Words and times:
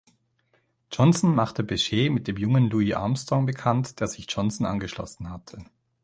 Johnson 0.91 1.35
machte 1.35 1.63
Bechet 1.63 2.09
mit 2.11 2.27
dem 2.27 2.35
jungen 2.37 2.71
Louis 2.71 2.93
Armstrong 2.95 3.45
bekannt, 3.45 3.99
der 3.99 4.07
sich 4.07 4.25
Johnson 4.27 4.65
angeschlossen 4.65 5.29
hatte. 5.29 5.63